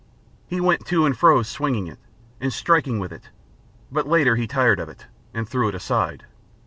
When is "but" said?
3.91-4.07